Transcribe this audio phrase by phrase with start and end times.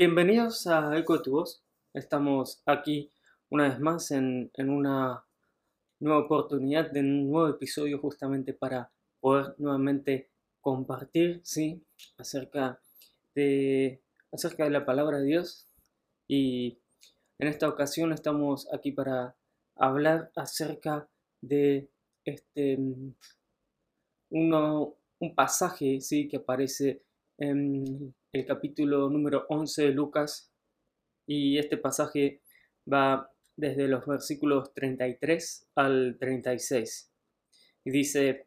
[0.00, 1.62] Bienvenidos a Eco de tu Voz.
[1.92, 3.12] Estamos aquí
[3.50, 5.26] una vez más en, una
[5.98, 8.90] nueva oportunidad de un nuevo episodio justamente para
[9.20, 10.30] poder nuevamente
[10.62, 11.84] compartir, sí,
[12.16, 12.80] acerca
[13.34, 14.00] de,
[14.32, 15.66] acerca de la palabra de Dios.
[16.26, 16.78] Y
[17.38, 19.36] en esta ocasión estamos aquí para
[19.76, 21.10] hablar acerca
[21.42, 21.90] de
[22.24, 22.78] este
[24.30, 27.02] uno, un pasaje, sí, que aparece
[27.36, 30.52] en el capítulo número 11 de Lucas
[31.26, 32.42] y este pasaje
[32.90, 37.12] va desde los versículos 33 al 36
[37.84, 38.46] y dice,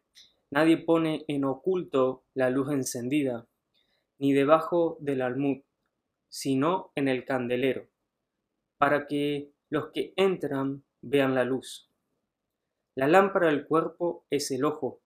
[0.50, 3.46] nadie pone en oculto la luz encendida,
[4.18, 5.58] ni debajo del almud,
[6.30, 7.90] sino en el candelero,
[8.78, 11.90] para que los que entran vean la luz.
[12.94, 15.02] La lámpara del cuerpo es el ojo.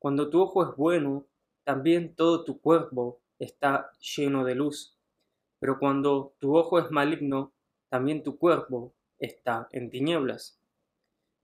[0.00, 1.28] Cuando tu ojo es bueno,
[1.62, 4.96] también todo tu cuerpo está lleno de luz.
[5.58, 7.52] Pero cuando tu ojo es maligno,
[7.88, 10.60] también tu cuerpo está en tinieblas.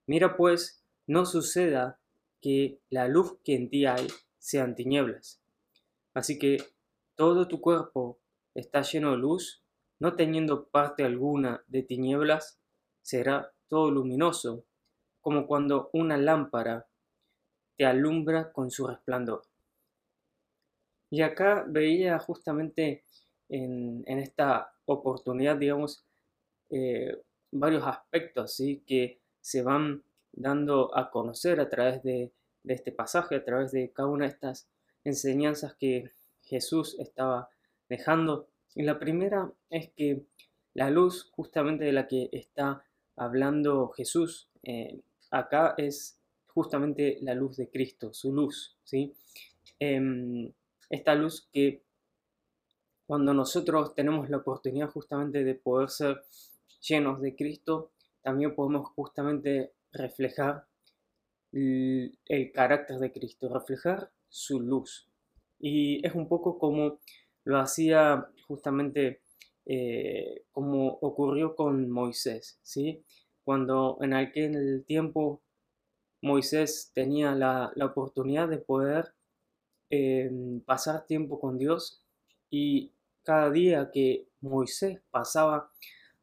[0.06, 1.98] Mira pues, no suceda
[2.40, 4.06] que la luz que en ti hay
[4.38, 5.40] sean tinieblas.
[6.14, 6.58] Así que
[7.16, 8.18] todo tu cuerpo
[8.54, 9.62] está lleno de luz,
[9.98, 12.60] no teniendo parte alguna de tinieblas,
[13.02, 14.64] será todo luminoso,
[15.20, 16.86] como cuando una lámpara
[17.76, 19.47] te alumbra con su resplandor.
[21.10, 23.02] Y acá veía justamente
[23.48, 26.04] en, esta oportunidad, digamos,
[26.70, 27.20] eh,
[27.50, 28.82] varios aspectos ¿sí?
[28.86, 32.30] que se van dando a conocer a través de,
[32.64, 34.68] este pasaje, a través de cada una de estas
[35.04, 36.10] enseñanzas que
[36.42, 37.48] Jesús estaba
[37.88, 38.48] dejando.
[38.74, 40.22] Y la primera es que
[40.74, 42.84] la luz justamente de la que está
[43.16, 48.76] hablando Jesús eh, acá es justamente la luz de Cristo, su luz.
[48.84, 49.14] ¿sí?
[49.78, 50.52] Em,
[50.90, 51.82] esta luz que
[53.06, 56.22] cuando nosotros tenemos la oportunidad justamente de poder ser
[56.80, 57.92] llenos de Cristo,
[58.22, 60.66] también podemos justamente reflejar
[61.52, 62.18] el,
[62.52, 65.08] carácter de Cristo, reflejar su luz.
[65.58, 66.98] Y es un poco como
[67.44, 69.22] lo hacía justamente
[69.64, 73.02] eh, como ocurrió con Moisés, ¿sí?
[73.42, 75.42] Cuando en aquel tiempo
[76.20, 79.14] Moisés tenía la, la oportunidad de poder
[80.64, 82.02] pasar tiempo con Dios
[82.50, 85.70] y cada día que Moisés pasaba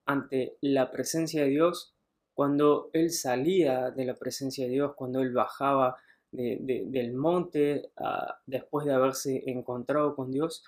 [0.05, 1.95] ante la presencia de Dios,
[2.33, 5.97] cuando él salía de la presencia de Dios, cuando él bajaba
[6.31, 10.63] del monte ah, después de haberse encontrado con Dios,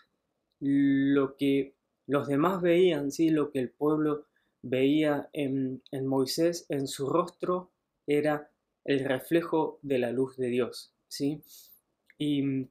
[0.60, 1.76] lo que
[2.06, 3.30] los demás veían, ¿sí?
[3.30, 4.26] lo que el pueblo
[4.62, 7.72] veía en, en Moisés, en su rostro,
[8.06, 8.50] era
[8.86, 10.94] el reflejo de la luz de Dios.
[11.08, 11.42] ¿sí?
[12.18, 12.70] Y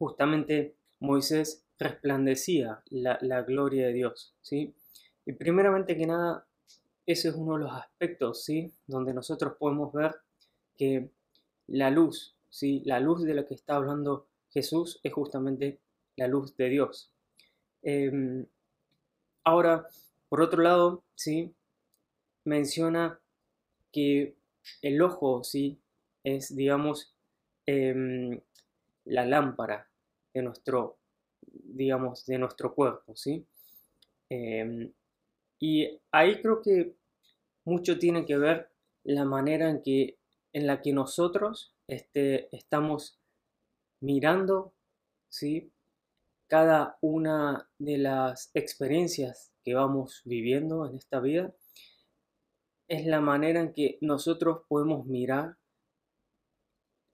[0.00, 4.74] justamente Moisés resplandecía la, gloria de Dios, ¿sí?
[5.26, 6.46] Y primeramente que nada,
[7.04, 8.72] ese es uno de los aspectos, ¿sí?
[8.86, 10.16] Donde nosotros podemos ver
[10.78, 11.10] que
[11.66, 12.82] la luz, ¿sí?
[12.86, 15.80] La luz de la que está hablando Jesús es justamente
[16.16, 17.12] la luz de Dios.
[17.82, 18.46] Em,
[19.44, 19.86] ahora,
[20.30, 21.54] por otro lado, ¿sí?
[22.44, 23.20] Menciona
[23.92, 24.34] que
[24.80, 25.78] el ojo, ¿sí?
[26.24, 27.14] Es, digamos,
[27.66, 28.40] em,
[29.04, 29.89] la lámpara,
[30.32, 30.98] de nuestro,
[31.42, 33.46] digamos, de nuestro cuerpo, ¿sí?
[34.28, 34.92] Em,
[35.58, 36.94] y ahí creo que
[37.64, 38.70] mucho tiene que ver
[39.04, 40.18] la manera en, que,
[40.52, 43.18] en la que nosotros este, estamos
[44.00, 44.72] mirando,
[45.28, 45.72] ¿sí?
[46.46, 51.54] Cada una de las experiencias que vamos viviendo en esta vida
[52.88, 55.56] es la manera en que nosotros podemos mirar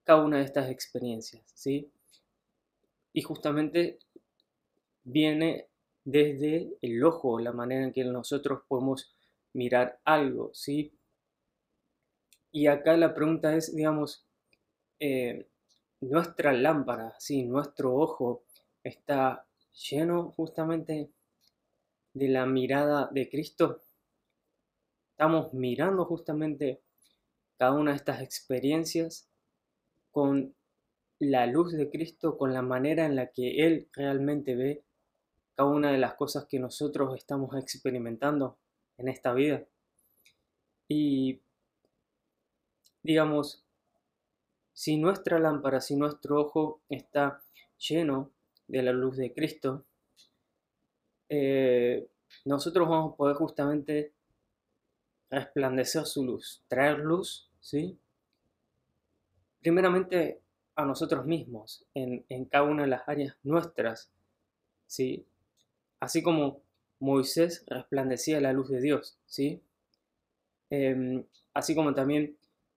[0.04, 1.90] cada una de estas experiencias, ¿sí?
[3.16, 3.98] Y justamente
[5.02, 5.70] viene
[6.04, 9.16] desde el ojo, la manera en que nosotros podemos
[9.54, 10.92] mirar algo, ¿sí?
[12.52, 14.26] Y acá la pregunta es, digamos,
[15.00, 15.48] eh,
[16.02, 17.44] nuestra lámpara, ¿sí?
[17.44, 18.44] Nuestro ojo
[18.84, 19.46] está
[19.88, 21.10] lleno justamente
[22.12, 23.82] de la mirada de Cristo.
[25.12, 26.82] Estamos mirando justamente
[27.56, 29.26] cada una de estas experiencias
[30.10, 30.54] con
[31.18, 34.84] la luz de Cristo con la manera en la que Él realmente ve
[35.54, 38.58] cada una de las cosas que nosotros estamos experimentando
[38.98, 39.64] en esta vida.
[40.88, 41.40] Y
[43.02, 43.64] digamos,
[44.72, 47.42] si nuestra lámpara, si nuestro ojo está
[47.78, 48.30] lleno
[48.68, 49.84] de la luz de Cristo,
[51.28, 52.06] eh,
[52.44, 54.12] nosotros vamos a poder justamente
[55.30, 57.98] resplandecer su luz, traer luz, ¿sí?
[59.60, 60.42] Primeramente
[60.76, 64.10] a nosotros mismos en, cada una de las áreas nuestras,
[64.86, 65.26] ¿sí?
[66.00, 66.60] así como
[67.00, 69.62] Moisés resplandecía la luz de Dios, ¿sí?
[70.70, 71.24] Em,
[71.54, 72.36] así como también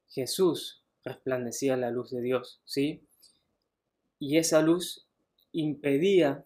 [0.10, 3.04] Jesús resplandecía la luz de Dios, ¿sí?
[4.18, 5.06] Y esa luz
[5.52, 6.46] impedía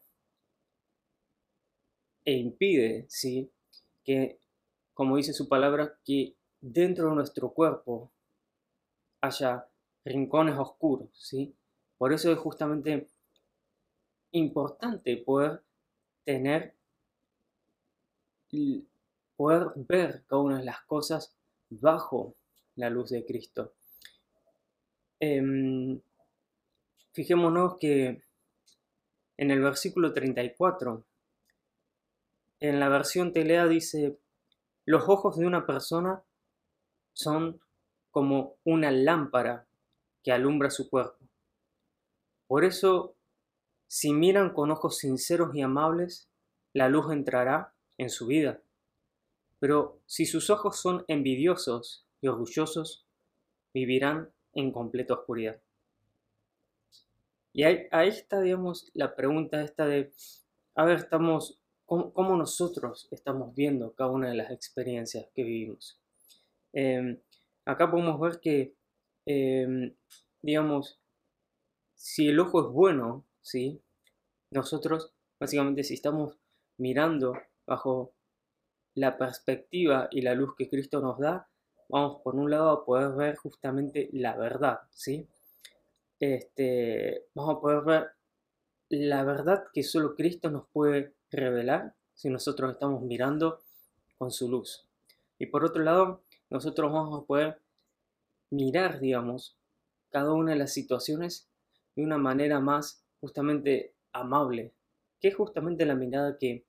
[2.26, 3.50] e impide, ¿sí?
[4.04, 4.40] Que,
[4.94, 8.12] como dice su palabra, que dentro de nuestro cuerpo
[9.22, 9.68] haya
[10.06, 11.56] rincones oscuros, ¿sí?
[11.98, 13.08] Por eso es justamente
[14.32, 15.64] importante poder
[16.24, 16.76] tener,
[19.36, 21.36] poder ver cada una de las cosas
[21.70, 22.36] bajo
[22.76, 23.74] la luz de Cristo.
[25.20, 26.02] Em,
[27.14, 28.24] fijémonos que
[29.38, 31.06] en el versículo 34,
[32.60, 34.18] en la versión telea dice,
[34.86, 36.24] los ojos de una persona
[37.14, 37.60] son
[38.12, 39.68] como una lámpara
[40.24, 41.18] que alumbra su cuerpo.
[42.48, 43.16] Por eso,
[43.88, 46.30] si miran con ojos sinceros y amables,
[46.74, 48.62] la luz entrará en su vida.
[49.60, 53.08] Pero si sus ojos son envidiosos y orgullosos,
[53.74, 55.62] vivirán en completa oscuridad.
[57.54, 60.12] Y ahí, está, digamos, la pregunta esta de,
[60.75, 66.02] a ver, estamos, ¿cómo, nosotros estamos viendo cada una de las experiencias que vivimos?
[66.74, 67.20] Em,
[67.66, 68.75] acá podemos ver que,
[69.25, 69.94] em,
[70.42, 71.00] digamos,
[71.96, 73.81] si el ojo es bueno, ¿sí?
[74.52, 76.38] Nosotros, básicamente, si estamos
[76.78, 77.34] mirando
[77.66, 78.14] bajo
[78.96, 81.48] la perspectiva y la luz que Cristo nos da,
[81.90, 85.28] vamos por un lado a poder ver justamente la verdad, ¿sí?
[86.20, 88.12] Este, vamos a poder ver
[88.90, 93.60] la verdad que solo Cristo nos puede revelar si nosotros estamos mirando
[94.18, 94.86] con su luz.
[95.40, 97.60] Y por otro lado, nosotros vamos a poder
[98.54, 99.58] mirar, digamos,
[100.10, 101.50] cada una de las situaciones
[101.96, 104.74] de una manera más justamente amable,
[105.20, 106.66] que es justamente la mirada que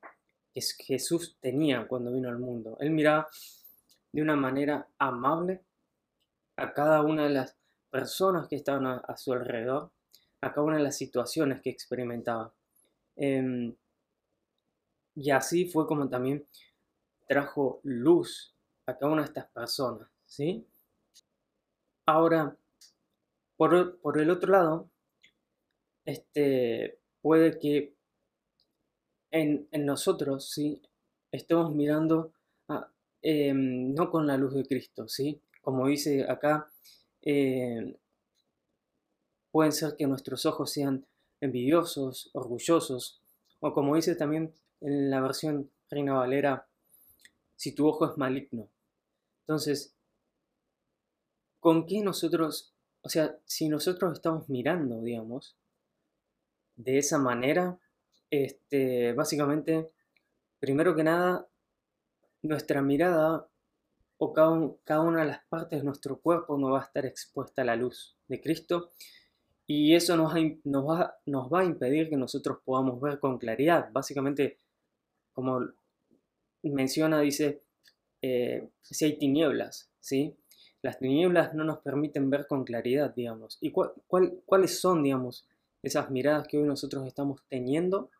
[0.54, 2.76] Jesús tenía cuando vino al mundo.
[2.80, 3.28] Él miraba
[4.12, 5.62] de una manera amable
[6.56, 7.56] a cada una de las
[7.90, 9.90] personas que estaban a, su alrededor,
[10.40, 12.54] a cada una de las situaciones que experimentaba.
[13.16, 13.74] Em,
[15.16, 16.46] y así fue como también
[17.28, 18.54] trajo luz
[18.86, 20.66] a cada una de estas personas, ¿sí?
[22.06, 22.56] Ahora,
[23.56, 24.90] por, por el otro lado,
[26.04, 27.94] este, puede que
[29.30, 30.80] en, nosotros, ¿sí?
[31.32, 32.32] Estemos mirando
[33.22, 35.40] em, no con la luz de Cristo, ¿sí?
[35.62, 36.70] Como dice acá,
[37.22, 37.96] em,
[39.50, 41.06] pueden ser que nuestros ojos sean
[41.40, 43.20] envidiosos, orgullosos,
[43.60, 46.66] o como dice también en la versión Reina Valera,
[47.56, 48.68] si tu ojo es maligno.
[49.40, 49.93] Entonces,
[51.64, 55.56] ¿con qué nosotros, o sea, si nosotros estamos mirando, digamos,
[56.76, 57.78] de esa manera,
[58.28, 59.90] este, básicamente,
[60.58, 61.48] primero que nada,
[62.42, 63.48] nuestra mirada
[64.18, 67.64] o cada, una de las partes de nuestro cuerpo no va a estar expuesta a
[67.64, 68.92] la luz de Cristo
[69.66, 73.88] y eso nos, va a impedir que nosotros podamos ver con claridad.
[73.90, 74.58] Básicamente,
[75.32, 75.66] como
[76.62, 77.62] menciona, dice,
[78.20, 80.36] eh, si hay tinieblas, ¿sí?
[80.84, 83.56] Las tinieblas no nos permiten ver con claridad, digamos.
[83.62, 85.48] ¿Y cuáles son, digamos,
[85.82, 88.10] esas miradas que hoy nosotros estamos teniendo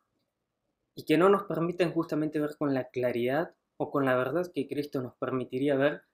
[0.95, 4.67] y que no nos permiten justamente ver con la claridad o con la verdad que
[4.67, 6.05] Cristo nos permitiría ver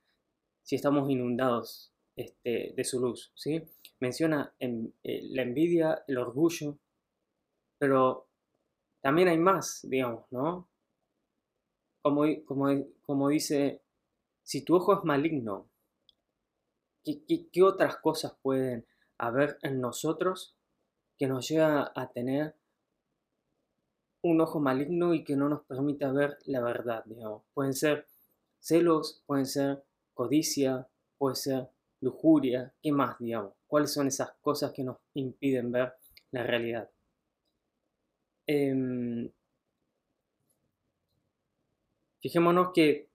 [0.61, 3.31] si estamos inundados este, de su luz.
[3.33, 3.63] ¿sí?
[4.01, 6.77] Menciona en, eh, la envidia, el orgullo,
[7.77, 8.27] pero
[8.99, 10.67] también hay más, digamos, ¿no?
[12.01, 12.67] Como, como,
[13.03, 13.83] como dice,
[14.43, 15.70] si tu ojo es maligno,
[17.03, 18.85] ¿qué, otras cosas pueden
[19.17, 20.55] haber en nosotros
[21.17, 22.55] que nos lleva a tener
[24.23, 27.03] un ojo maligno y que no nos permita ver la verdad.
[27.53, 28.07] Pueden ser
[28.59, 31.69] celos, pueden ser codicia, puede ser
[32.01, 33.53] lujuria, ¿qué más, digamos?
[33.67, 35.93] ¿Cuáles son esas cosas que nos impiden ver
[36.31, 36.89] la realidad?
[38.45, 39.31] Em,
[42.19, 43.09] fijémonos que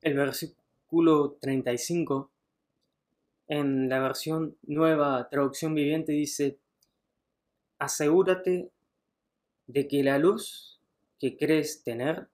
[0.00, 2.31] el versículo 35
[3.52, 6.58] en la versión nueva traducción viviente dice,
[7.78, 8.70] asegúrate
[9.66, 10.80] de que la luz
[11.20, 12.28] que crees tener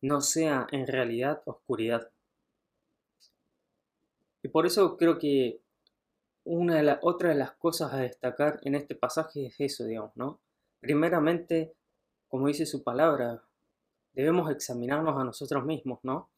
[0.00, 2.12] no sea en realidad oscuridad.
[4.44, 5.60] Y por eso creo que
[6.44, 10.12] una de la, otra de las cosas a destacar en este pasaje es eso, digamos,
[10.14, 10.38] ¿no?
[10.78, 11.74] Primeramente,
[12.28, 13.42] como dice su palabra,
[14.12, 16.30] debemos examinarnos a nosotros mismos, ¿no?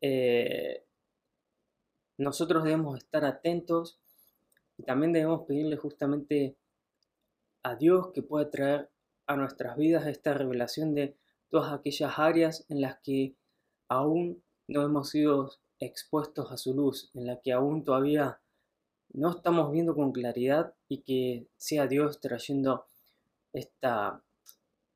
[0.00, 0.84] Eh,
[2.22, 3.98] nosotros debemos estar atentos
[4.78, 6.56] y también debemos pedirle justamente
[7.62, 8.90] a Dios que pueda traer
[9.26, 11.16] a nuestras vidas esta revelación de
[11.50, 13.34] todas aquellas áreas en las que
[13.88, 18.40] aún no hemos sido expuestos a su luz, en las que aún todavía
[19.12, 22.86] no estamos viendo con claridad y que sea Dios trayendo
[23.52, 24.22] esta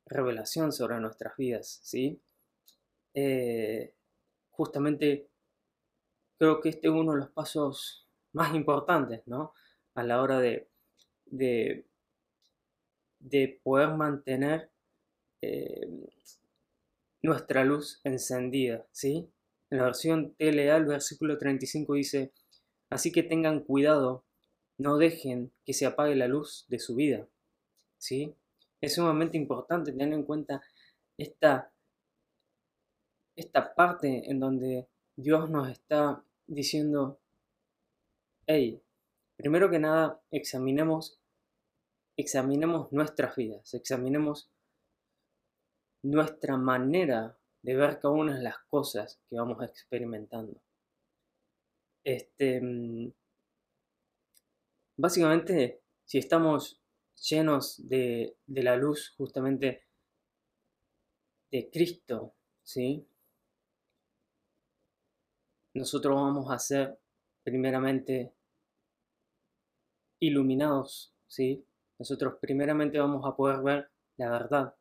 [0.06, 2.20] revelación sobre nuestras vidas, ¿sí?
[3.14, 3.94] Eh,
[4.50, 5.28] justamente
[6.38, 9.52] creo que este es uno de los pasos más importantes, ¿no?
[9.94, 10.68] A la hora de,
[11.26, 11.86] de,
[13.62, 14.70] poder mantener
[15.42, 15.88] eh,
[17.22, 19.28] nuestra luz encendida, ¿sí?
[19.70, 22.32] En la versión TLA, el versículo 35 dice,
[22.90, 24.24] así que tengan cuidado,
[24.78, 27.26] no dejen que se apague la luz de su vida,
[27.98, 28.34] ¿sí?
[28.80, 30.62] Es sumamente importante tener en cuenta
[31.16, 31.72] esta,
[33.34, 34.86] esta parte en donde
[35.16, 37.18] Dios nos está diciendo,
[38.46, 38.82] hey,
[39.36, 41.18] primero que nada, examinemos,
[42.18, 44.50] examinemos nuestras vidas, examinemos
[46.02, 50.60] nuestra manera de ver cada una de las cosas que vamos experimentando.
[52.04, 53.10] Este, mm,
[54.98, 56.82] básicamente, si estamos
[57.16, 59.86] llenos de, de la luz justamente
[61.50, 63.08] de Cristo, ¿sí?
[65.76, 66.98] Nosotros vamos a ser
[67.44, 68.32] primeramente
[70.20, 71.66] iluminados, ¿sí?
[71.98, 74.74] Nosotros primeramente vamos a poder ver la verdad.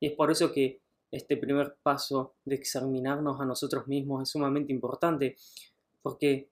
[0.00, 4.72] Y es por eso que este primer paso de examinarnos a nosotros mismos es sumamente
[4.72, 5.36] importante,
[6.02, 6.50] porque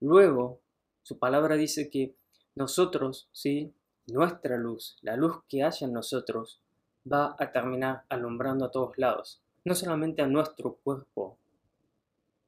[0.00, 0.62] luego
[1.02, 2.16] su palabra dice que
[2.54, 3.74] nosotros, ¿sí?
[4.06, 6.62] nuestra luz, la luz que haya en nosotros,
[7.04, 11.36] va a terminar alumbrando a todos lados, no solamente a nuestro cuerpo,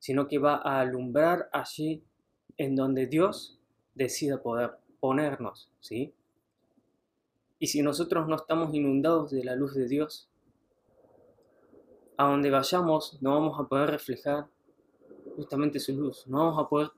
[0.04, 2.04] sino que va a alumbrar allí
[2.58, 3.58] en donde Dios
[3.94, 6.12] decida poder ponernos, ¿sí?
[7.58, 10.28] Y si nosotros no estamos inundados de la luz de Dios,
[12.18, 14.46] a donde vayamos no vamos a poder reflejar
[15.37, 16.90] justamente su luz, no vamos a poder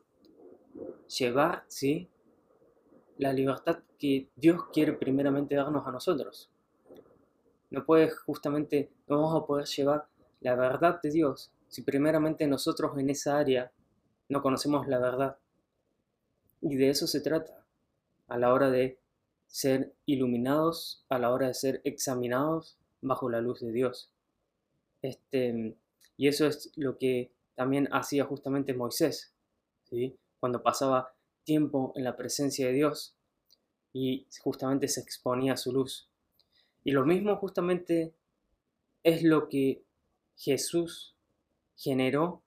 [1.06, 2.08] llevar, ¿sí?
[3.18, 6.50] La libertad que Dios quiere primeramente darnos a nosotros.
[7.70, 10.08] No puede justamente, no vamos a poder llevar
[10.40, 13.72] la verdad de Dios si primeramente nosotros en esa área
[14.28, 15.38] no conocemos la verdad.
[16.60, 17.64] Y de eso se trata
[18.28, 18.98] a la hora de
[19.46, 24.10] ser iluminados, a la hora de ser examinados bajo la luz de Dios.
[25.02, 25.76] Este,
[26.16, 29.32] y eso es lo que también hacía justamente Moisés,
[30.40, 33.16] cuando pasaba tiempo en la presencia de Dios
[33.92, 36.10] y justamente se exponía a su luz.
[36.84, 38.14] Y lo mismo justamente
[39.02, 39.84] es lo que
[40.36, 41.15] Jesús
[41.76, 42.42] generó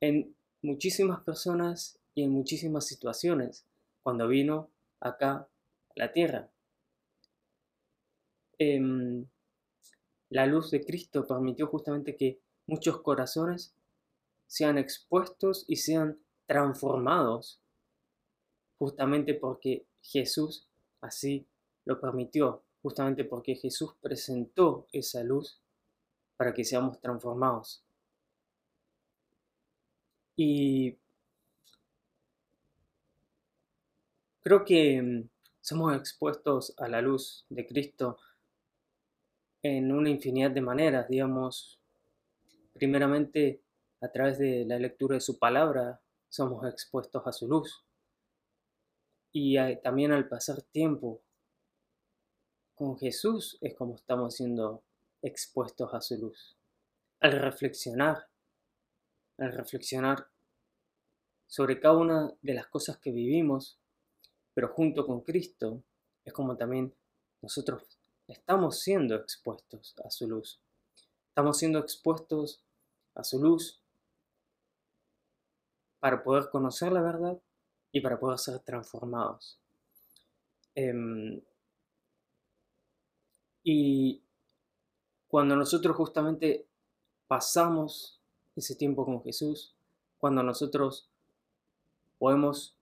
[0.00, 3.64] en muchísimas personas y en muchísimas situaciones
[4.02, 5.48] cuando vino acá a
[5.94, 6.50] la tierra.
[8.58, 9.26] Em,
[10.30, 13.74] la luz de Cristo permitió justamente que muchos corazones
[14.46, 17.60] sean expuestos y sean transformados,
[18.78, 20.66] justamente porque Jesús
[21.00, 21.46] así
[21.84, 25.60] lo permitió, justamente porque Jesús presentó esa luz
[26.36, 27.82] para que seamos transformados.
[30.40, 30.96] Y
[34.40, 35.28] creo que mm,
[35.60, 38.18] somos expuestos a la luz de Cristo
[39.64, 41.80] en una infinidad de maneras, digamos,
[42.72, 43.64] primeramente
[44.00, 47.84] a través de la lectura de su palabra somos expuestos a su luz.
[49.32, 51.20] Y también al pasar tiempo
[52.76, 54.84] con Jesús es como estamos siendo
[55.20, 56.56] expuestos a su luz.
[57.18, 58.27] Al reflexionar,
[59.38, 60.28] al reflexionar
[61.46, 63.78] sobre cada una de las cosas que vivimos,
[64.54, 65.82] pero junto con Cristo,
[66.24, 66.94] es como también
[67.40, 67.82] nosotros
[68.26, 70.60] estamos siendo expuestos a su luz.
[71.28, 72.62] Estamos siendo expuestos
[73.14, 73.82] a su luz
[76.00, 77.40] para poder conocer la verdad
[77.92, 79.58] y para poder ser transformados.
[80.74, 81.40] Em,
[83.64, 84.22] y
[85.26, 86.68] cuando nosotros justamente
[87.26, 88.17] pasamos
[88.58, 89.74] ese tiempo con Jesús,
[90.18, 91.08] cuando nosotros
[92.18, 92.76] podemos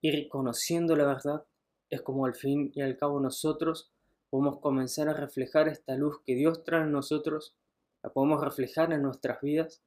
[0.00, 1.44] ir conociendo la verdad,
[1.90, 3.90] es como al fin y al cabo nosotros
[4.30, 7.54] podemos comenzar a reflejar esta luz que Dios trae en nosotros,
[8.02, 9.82] la podemos reflejar en nuestras vidas,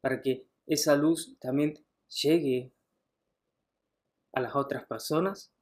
[0.00, 1.84] para que esa luz también
[2.22, 2.72] llegue
[4.32, 5.52] a las otras personas,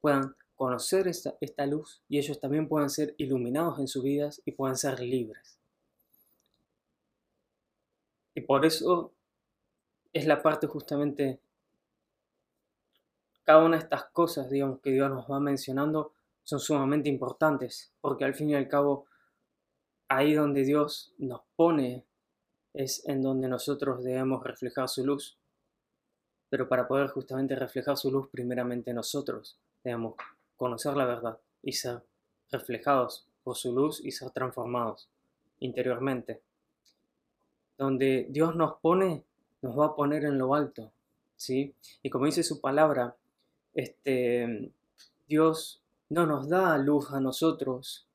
[0.00, 4.52] puedan conocer esta, esta luz y ellos también puedan ser iluminados en sus vidas y
[4.52, 5.57] puedan ser libres.
[8.48, 9.12] Por eso
[10.10, 11.38] es la parte justamente,
[13.44, 16.14] cada una de estas cosas, digamos, que Dios nos va mencionando,
[16.44, 19.04] son sumamente importantes, porque al fin y al cabo,
[20.08, 22.06] ahí donde Dios nos pone
[22.72, 25.36] es en donde nosotros debemos reflejar su luz.
[26.48, 30.14] Pero para poder justamente reflejar su luz, primeramente nosotros debemos
[30.56, 32.02] conocer la verdad y ser
[32.50, 35.10] reflejados por su luz y ser transformados
[35.58, 36.47] interiormente.
[37.78, 39.24] Donde Dios nos pone,
[39.62, 40.92] nos va a poner en lo alto,
[41.36, 41.74] ¿sí?
[42.02, 43.16] Y como dice su palabra,
[43.72, 44.72] este,
[45.26, 48.06] Dios no nos da luz a nosotros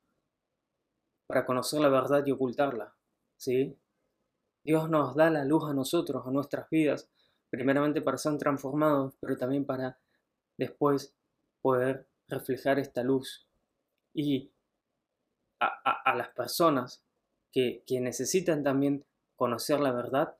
[1.27, 2.93] para conocer la verdad y ocultarla,
[3.37, 3.77] ¿sí?
[4.63, 7.09] Dios nos da la luz a nosotros, a nuestras vidas,
[7.49, 9.97] primeramente para ser transformados, pero también para
[10.57, 11.15] después
[11.61, 13.47] poder reflejar esta luz
[14.13, 14.51] y
[15.59, 17.03] a, las personas
[17.51, 19.05] que, que necesitan también
[19.43, 20.37] conocer la verdad,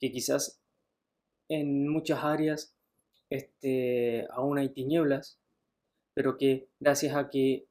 [0.00, 0.58] que quizás
[1.50, 2.72] en muchas áreas
[3.28, 5.38] este, aún hay tinieblas,
[6.14, 7.66] pero que gracias a que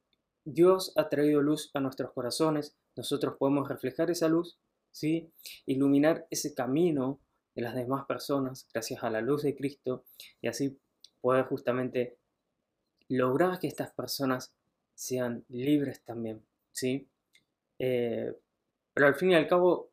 [0.46, 4.60] Dios ha traído luz a nuestros corazones, nosotros podemos reflejar esa luz,
[4.92, 5.32] ¿sí?
[5.66, 7.20] iluminar ese camino
[7.56, 10.04] de las demás personas gracias a la luz de Cristo
[10.44, 10.78] y así
[11.22, 12.18] poder justamente
[13.10, 14.54] lograr que estas personas
[14.94, 17.08] sean libres también, ¿sí?
[17.80, 18.32] Eh,
[18.94, 19.92] pero al fin y al cabo,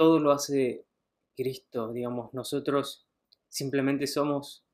[0.00, 0.86] todo lo hace
[1.36, 3.04] Cristo, digamos, nosotros
[3.50, 4.64] simplemente somos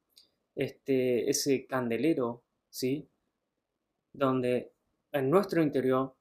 [0.54, 3.08] este, ese candelero, ¿sí?
[4.12, 4.70] Donde
[5.10, 6.14] en nuestro interior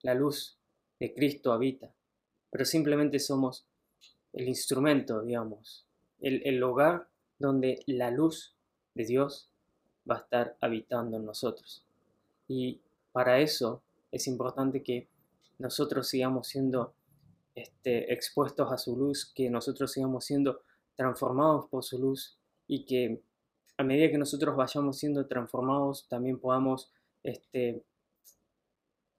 [0.00, 0.56] la luz
[0.98, 1.92] de Cristo habita,
[2.48, 3.66] pero simplemente somos
[4.32, 5.84] el instrumento, digamos,
[6.22, 8.54] el, el hogar donde la luz
[8.94, 9.50] de Dios
[10.10, 11.84] va a estar habitando en nosotros.
[12.48, 12.80] Y
[13.12, 15.08] para eso es importante que
[15.58, 16.94] nosotros sigamos siendo
[17.60, 20.62] este, expuestos a su luz, que nosotros sigamos siendo
[20.96, 23.22] transformados por su luz y que
[23.76, 27.82] a medida que nosotros vayamos siendo transformados también podamos este,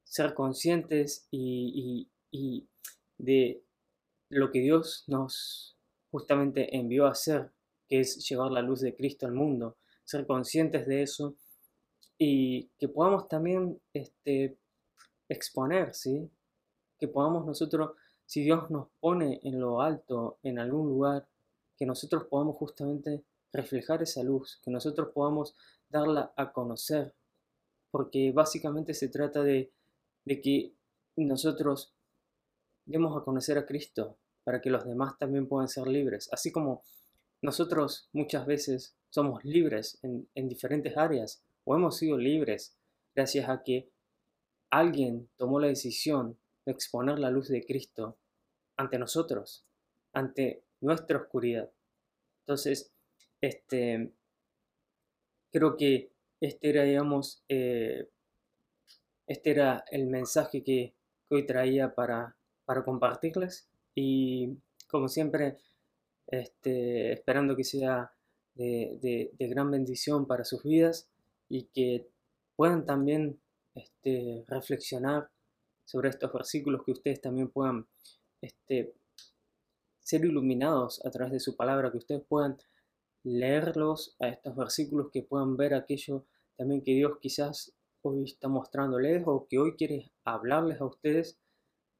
[0.03, 2.07] ser conscientes y,
[3.17, 3.63] de
[4.29, 5.77] lo que Dios nos
[6.11, 7.51] justamente envió a hacer,
[7.87, 11.35] que es llevar la luz de Cristo al mundo, ser conscientes de eso
[12.17, 14.57] y que podamos también este,
[15.29, 16.29] exponer, ¿sí?
[16.99, 17.91] Que podamos nosotros,
[18.31, 21.27] si Dios nos pone en lo alto, en algún lugar,
[21.75, 25.53] que nosotros podamos justamente reflejar esa luz, que nosotros podamos
[25.89, 27.13] darla a conocer,
[27.91, 29.73] porque básicamente se trata de,
[30.23, 30.73] de que
[31.17, 31.93] nosotros
[32.85, 36.83] demos a conocer a Cristo para que los demás también puedan ser libres, así como
[37.41, 42.77] nosotros muchas veces somos libres en, en diferentes áreas, o hemos sido libres
[43.13, 43.89] gracias a que
[44.69, 48.17] alguien tomó la decisión de exponer la luz de Cristo
[48.77, 49.65] ante nosotros,
[50.13, 51.69] ante nuestra oscuridad.
[52.41, 52.91] Entonces,
[53.39, 54.11] este,
[55.51, 58.09] creo que este era, digamos, eh,
[59.27, 60.93] este era el mensaje que,
[61.29, 64.57] hoy traía para, para compartirles y
[64.89, 65.59] como siempre,
[66.27, 68.11] este, esperando que sea
[68.55, 71.07] de, de gran bendición para sus vidas
[71.47, 72.09] y que
[72.57, 73.39] puedan también
[73.75, 75.29] este, reflexionar
[75.85, 77.87] sobre estos versículos, que ustedes también puedan
[78.41, 78.93] este,
[80.01, 82.57] ser iluminados a través de su palabra, que ustedes puedan
[83.23, 86.25] leerlos a estos versículos, que puedan ver aquello
[86.57, 91.37] también que Dios quizás hoy está mostrándoles o que hoy quiere hablarles a ustedes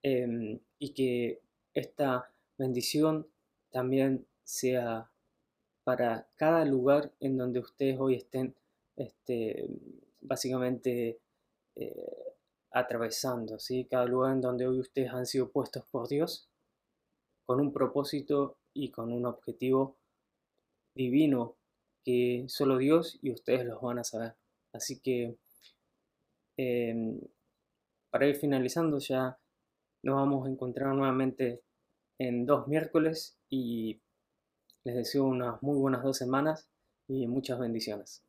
[0.04, 1.41] em, y que
[1.73, 3.27] esta bendición
[3.71, 5.10] también sea
[5.84, 8.56] para cada lugar en donde ustedes hoy estén
[8.95, 9.67] este,
[10.21, 11.19] básicamente
[11.75, 12.31] eh,
[12.71, 13.86] atravesando, ¿sí?
[13.86, 16.49] cada lugar en donde hoy ustedes han sido puestos por Dios
[17.45, 19.97] con un propósito y con un objetivo
[20.95, 21.57] divino
[22.03, 24.36] que solo Dios y ustedes los van a saber.
[24.73, 25.38] Así que
[26.57, 27.19] em,
[28.10, 29.38] para ir finalizando ya
[30.03, 31.62] nos vamos a encontrar nuevamente
[32.19, 34.01] en dos miércoles y
[34.84, 36.69] les deseo unas muy buenas dos semanas
[37.07, 38.23] y muchas bendiciones.